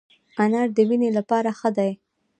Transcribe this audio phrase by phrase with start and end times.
[0.43, 1.91] انار د وینې لپاره ښه دی